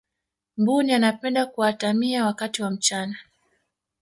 [0.57, 3.15] mbuni anapenda kuatamia wakati wa mchana